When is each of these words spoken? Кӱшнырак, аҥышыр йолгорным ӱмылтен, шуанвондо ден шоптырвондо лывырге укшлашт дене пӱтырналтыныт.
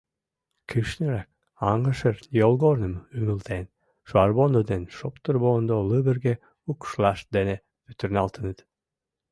Кӱшнырак, 0.69 1.29
аҥышыр 1.71 2.17
йолгорным 2.39 2.95
ӱмылтен, 3.17 3.65
шуанвондо 4.07 4.61
ден 4.71 4.83
шоптырвондо 4.97 5.75
лывырге 5.89 6.33
укшлашт 6.69 7.25
дене 7.35 7.55
пӱтырналтыныт. 7.85 8.59